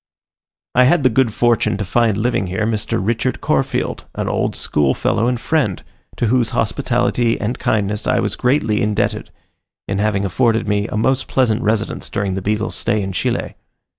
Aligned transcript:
I 0.73 0.85
had 0.85 1.03
the 1.03 1.11
good 1.11 1.31
fortune 1.31 1.77
to 1.77 1.85
find 1.85 2.17
living 2.17 2.47
here 2.47 2.65
Mr. 2.65 2.97
Richard 2.99 3.39
Corfield, 3.39 4.05
an 4.15 4.27
old 4.27 4.55
schoolfellow 4.55 5.27
and 5.27 5.39
friend, 5.39 5.83
to 6.17 6.25
whose 6.25 6.49
hospitality 6.57 7.39
and 7.39 7.59
kindness 7.59 8.07
I 8.07 8.19
was 8.19 8.35
greatly 8.35 8.81
indebted, 8.81 9.29
in 9.87 9.99
having 9.99 10.25
afforded 10.25 10.67
me 10.67 10.87
a 10.87 10.97
most 10.97 11.27
pleasant 11.27 11.61
residence 11.61 12.09
during 12.09 12.33
the 12.33 12.41
Beagle's 12.41 12.73
stay 12.73 12.99
in 13.03 13.11
Chile. 13.11 13.53